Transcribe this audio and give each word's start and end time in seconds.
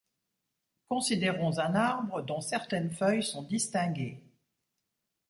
Considérons 0.87 1.59
un 1.59 1.75
arbre 1.75 2.23
dont 2.23 2.41
certaines 2.41 2.89
feuilles 2.89 3.21
sont 3.21 3.43
distinguées. 3.43 4.23